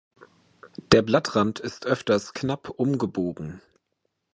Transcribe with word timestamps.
Der 0.93 1.03
Blattrand 1.03 1.59
ist 1.59 1.85
öfters 1.85 2.33
knapp 2.33 2.71
umgebogen. 2.71 3.61